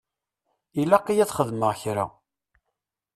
Ilaq-iyi 0.81 1.21
ad 1.23 1.33
xedmeɣ 1.37 1.71
kra. 1.81 2.05